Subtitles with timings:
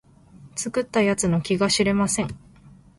[0.55, 2.27] 作った奴の気が知れません